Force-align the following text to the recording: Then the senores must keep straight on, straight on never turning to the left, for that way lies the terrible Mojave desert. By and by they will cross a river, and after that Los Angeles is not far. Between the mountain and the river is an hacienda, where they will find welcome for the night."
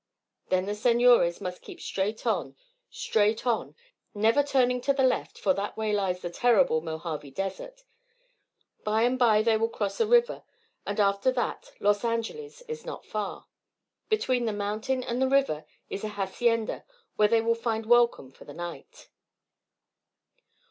Then 0.49 0.65
the 0.65 0.73
senores 0.73 1.39
must 1.39 1.61
keep 1.61 1.79
straight 1.79 2.25
on, 2.25 2.55
straight 2.89 3.45
on 3.45 3.75
never 4.15 4.41
turning 4.41 4.81
to 4.81 4.93
the 4.93 5.03
left, 5.03 5.37
for 5.37 5.53
that 5.53 5.77
way 5.77 5.93
lies 5.93 6.21
the 6.21 6.31
terrible 6.31 6.81
Mojave 6.81 7.29
desert. 7.29 7.83
By 8.83 9.03
and 9.03 9.19
by 9.19 9.43
they 9.43 9.57
will 9.57 9.69
cross 9.69 9.99
a 9.99 10.07
river, 10.07 10.41
and 10.87 10.99
after 10.99 11.31
that 11.33 11.73
Los 11.79 12.03
Angeles 12.03 12.63
is 12.63 12.83
not 12.83 13.05
far. 13.05 13.45
Between 14.09 14.45
the 14.45 14.53
mountain 14.53 15.03
and 15.03 15.21
the 15.21 15.29
river 15.29 15.65
is 15.87 16.03
an 16.03 16.09
hacienda, 16.09 16.83
where 17.15 17.27
they 17.27 17.39
will 17.41 17.53
find 17.53 17.85
welcome 17.85 18.31
for 18.31 18.45
the 18.45 18.55
night." 18.55 19.07